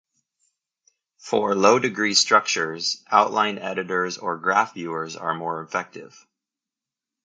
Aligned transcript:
For 1.19 1.53
low-degree 1.53 2.15
structures, 2.15 3.03
outline 3.11 3.59
editors 3.59 4.17
or 4.17 4.35
graph 4.39 4.73
viewers 4.73 5.15
are 5.15 5.35
more 5.35 5.61
effective. 5.61 6.25